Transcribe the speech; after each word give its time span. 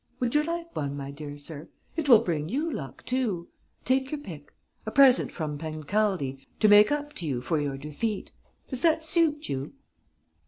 Would 0.19 0.33
you 0.33 0.41
like 0.41 0.75
one, 0.75 0.97
my 0.97 1.11
dear 1.11 1.37
sir? 1.37 1.69
It 1.95 2.09
will 2.09 2.21
bring 2.23 2.49
you 2.49 2.71
luck 2.71 3.05
too. 3.05 3.49
Take 3.85 4.09
your 4.09 4.19
pick! 4.19 4.51
A 4.83 4.89
present 4.89 5.31
from 5.31 5.59
Pancaldi, 5.59 6.39
to 6.59 6.67
make 6.67 6.91
up 6.91 7.13
to 7.13 7.27
you 7.27 7.39
for 7.39 7.61
your 7.61 7.77
defeat! 7.77 8.31
Does 8.67 8.81
that 8.81 9.03
suit 9.03 9.47
you?" 9.47 9.73